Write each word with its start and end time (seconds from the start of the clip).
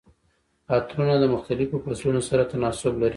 عطرونه 0.75 1.15
د 1.19 1.23
مختلفو 1.33 1.81
فصلونو 1.85 2.21
سره 2.29 2.43
تناسب 2.51 2.93
لري. 3.01 3.09